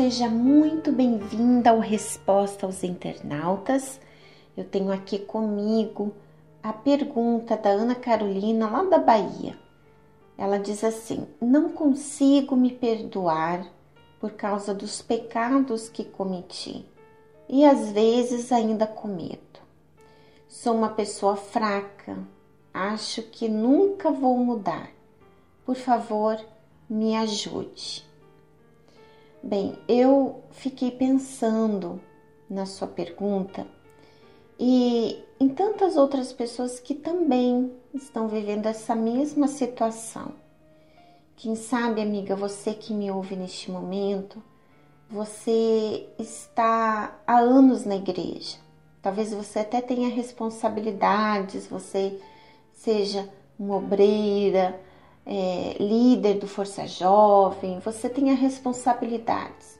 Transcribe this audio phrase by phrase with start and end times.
[0.00, 4.00] seja muito bem-vinda ao Resposta aos Internautas.
[4.56, 6.14] Eu tenho aqui comigo
[6.62, 9.58] a pergunta da Ana Carolina, lá da Bahia.
[10.38, 13.70] Ela diz assim: Não consigo me perdoar
[14.18, 16.86] por causa dos pecados que cometi
[17.46, 19.60] e às vezes ainda cometo.
[20.48, 22.16] Sou uma pessoa fraca,
[22.72, 24.90] acho que nunca vou mudar.
[25.62, 26.42] Por favor,
[26.88, 28.08] me ajude.
[29.42, 31.98] Bem, eu fiquei pensando
[32.48, 33.66] na sua pergunta
[34.58, 40.34] e em tantas outras pessoas que também estão vivendo essa mesma situação.
[41.36, 44.42] Quem sabe, amiga, você que me ouve neste momento,
[45.08, 48.58] você está há anos na igreja.
[49.00, 52.20] Talvez você até tenha responsabilidades, você
[52.74, 53.26] seja
[53.58, 54.78] uma obreira,
[55.32, 59.78] é, líder do Força Jovem, você tenha responsabilidades,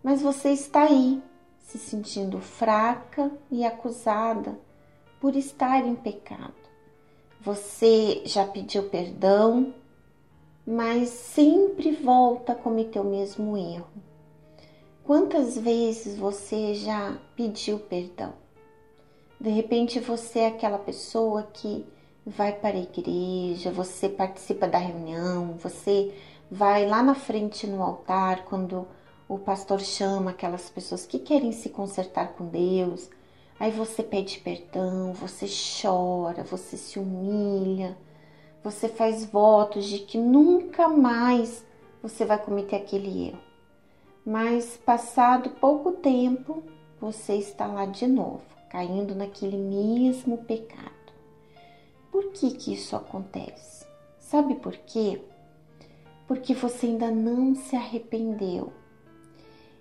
[0.00, 1.20] mas você está aí
[1.58, 4.56] se sentindo fraca e acusada
[5.20, 6.54] por estar em pecado.
[7.40, 9.74] Você já pediu perdão,
[10.64, 13.88] mas sempre volta a cometer o mesmo erro.
[15.02, 18.34] Quantas vezes você já pediu perdão?
[19.40, 21.84] De repente você é aquela pessoa que
[22.26, 26.12] vai para a igreja, você participa da reunião, você
[26.50, 28.88] vai lá na frente no altar quando
[29.28, 33.08] o pastor chama aquelas pessoas que querem se consertar com Deus.
[33.60, 35.46] Aí você pede perdão, você
[35.80, 37.96] chora, você se humilha,
[38.62, 41.64] você faz votos de que nunca mais
[42.02, 43.40] você vai cometer aquele erro.
[44.24, 46.64] Mas passado pouco tempo,
[47.00, 50.95] você está lá de novo, caindo naquele mesmo pecado.
[52.16, 53.84] Por que, que isso acontece?
[54.18, 55.20] Sabe por quê?
[56.26, 58.72] Porque você ainda não se arrependeu.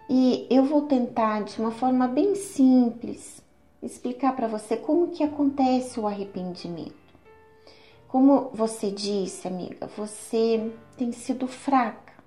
[0.10, 3.42] E eu vou tentar de uma forma bem simples
[3.82, 6.94] explicar para você como que acontece o arrependimento.
[8.10, 12.22] Como você disse, amiga, você tem sido fraca,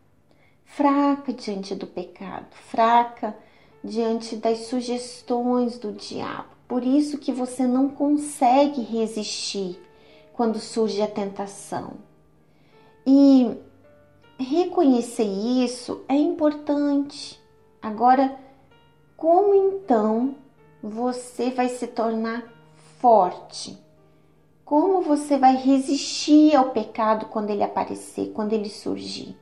[0.65, 3.37] fraca diante do pecado, fraca
[3.85, 6.49] diante das sugestões do diabo.
[6.67, 9.79] Por isso que você não consegue resistir
[10.39, 11.95] quando surge a tentação.
[13.05, 13.59] E
[14.39, 17.43] reconhecer isso é importante.
[17.83, 18.39] Agora,
[19.17, 20.37] como então
[20.81, 22.45] você vai se tornar
[23.01, 23.77] forte?
[24.65, 29.37] Como você vai resistir ao pecado quando ele aparecer, quando ele surgir?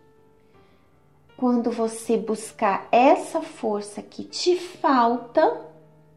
[1.36, 5.60] Quando você buscar essa força que te falta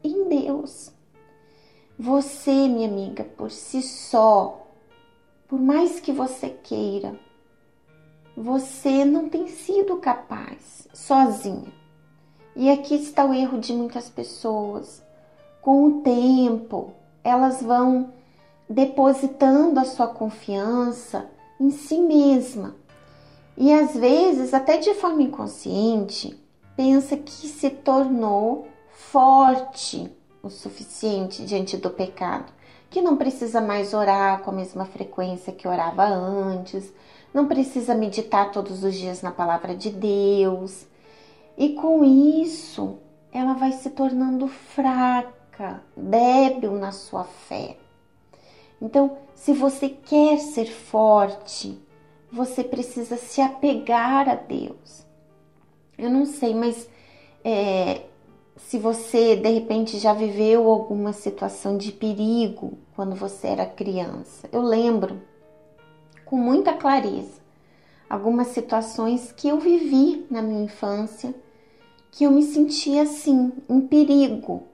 [0.02, 0.90] em Deus.
[1.98, 4.69] Você, minha amiga, por si só
[5.50, 7.18] por mais que você queira,
[8.36, 11.72] você não tem sido capaz sozinha.
[12.54, 15.02] E aqui está o erro de muitas pessoas.
[15.60, 16.92] Com o tempo,
[17.24, 18.12] elas vão
[18.68, 21.28] depositando a sua confiança
[21.58, 22.76] em si mesma.
[23.56, 26.40] E às vezes, até de forma inconsciente,
[26.76, 32.52] pensa que se tornou forte o suficiente diante do pecado
[32.90, 36.92] que não precisa mais orar com a mesma frequência que orava antes,
[37.32, 40.86] não precisa meditar todos os dias na palavra de Deus.
[41.56, 42.98] E com isso,
[43.32, 47.76] ela vai se tornando fraca, débil na sua fé.
[48.82, 51.80] Então, se você quer ser forte,
[52.32, 55.06] você precisa se apegar a Deus.
[55.96, 56.88] Eu não sei, mas
[57.44, 58.02] é,
[58.66, 64.48] se você de repente já viveu alguma situação de perigo quando você era criança.
[64.52, 65.20] Eu lembro
[66.24, 67.40] com muita clareza
[68.08, 71.32] algumas situações que eu vivi na minha infância
[72.10, 74.64] que eu me sentia assim, em perigo.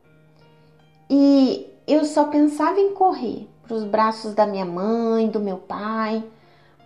[1.09, 6.25] E eu só pensava em correr para os braços da minha mãe, do meu pai,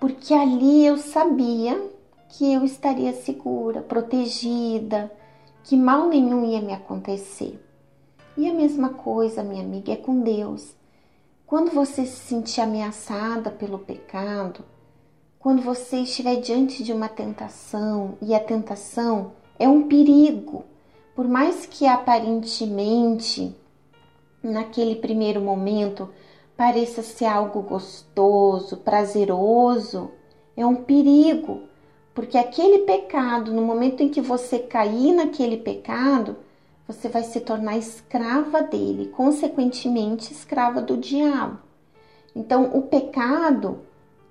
[0.01, 1.81] porque ali eu sabia
[2.29, 5.11] que eu estaria segura, protegida,
[5.65, 7.61] que mal nenhum ia me acontecer.
[8.37, 10.75] E a mesma coisa, minha amiga, é com Deus.
[11.47, 14.65] Quando você se sentir ameaçada pelo pecado,
[15.39, 20.65] quando você estiver diante de uma tentação e a tentação é um perigo,
[21.15, 23.55] por mais que aparentemente
[24.43, 26.09] naquele primeiro momento
[26.57, 30.11] pareça ser algo gostoso, prazeroso,
[30.57, 31.63] é um perigo,
[32.21, 36.37] porque aquele pecado, no momento em que você cair naquele pecado,
[36.87, 41.61] você vai se tornar escrava dele, consequentemente escrava do diabo.
[42.37, 43.79] Então, o pecado,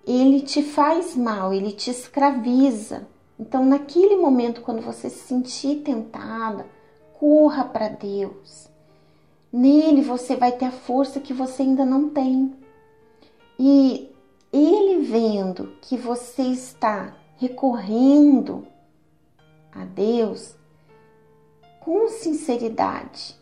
[0.05, 3.07] ele te faz mal, ele te escraviza.
[3.39, 6.67] Então, naquele momento, quando você se sentir tentada,
[7.19, 8.69] corra para Deus.
[9.51, 12.53] Nele você vai ter a força que você ainda não tem.
[13.57, 14.11] E
[14.53, 18.67] ele vendo que você está recorrendo
[19.71, 20.55] a Deus
[21.79, 23.35] com sinceridade,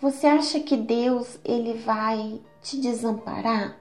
[0.00, 3.76] você acha que Deus ele vai te desamparar?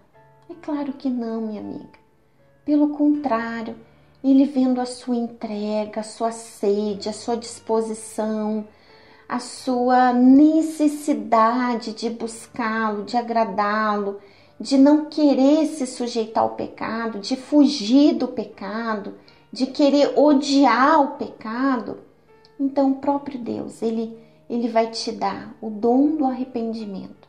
[0.50, 1.98] É claro que não, minha amiga.
[2.66, 3.76] Pelo contrário,
[4.22, 8.68] ele vendo a sua entrega, a sua sede, a sua disposição,
[9.30, 14.20] a sua necessidade de buscá-lo, de agradá-lo,
[14.60, 19.16] de não querer se sujeitar ao pecado, de fugir do pecado,
[19.52, 22.00] de querer odiar o pecado,
[22.60, 27.28] então o próprio Deus, ele ele vai te dar o dom do arrependimento.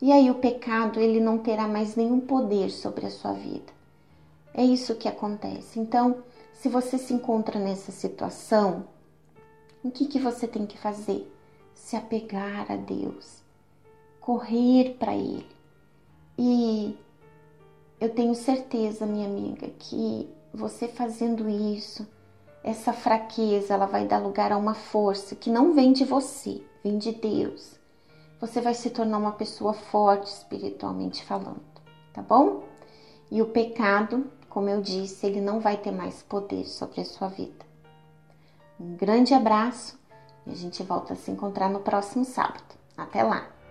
[0.00, 3.72] E aí o pecado, ele não terá mais nenhum poder sobre a sua vida.
[4.52, 5.80] É isso que acontece.
[5.80, 6.22] Então,
[6.52, 8.84] se você se encontra nessa situação,
[9.82, 11.30] o que, que você tem que fazer?
[11.74, 13.42] Se apegar a Deus,
[14.20, 15.46] correr para Ele.
[16.44, 16.98] E
[18.00, 22.04] eu tenho certeza, minha amiga, que você fazendo isso,
[22.64, 26.98] essa fraqueza, ela vai dar lugar a uma força que não vem de você, vem
[26.98, 27.78] de Deus.
[28.40, 31.62] Você vai se tornar uma pessoa forte espiritualmente falando,
[32.12, 32.64] tá bom?
[33.30, 37.28] E o pecado, como eu disse, ele não vai ter mais poder sobre a sua
[37.28, 37.64] vida.
[38.80, 39.96] Um grande abraço
[40.44, 42.74] e a gente volta a se encontrar no próximo sábado.
[42.96, 43.61] Até lá!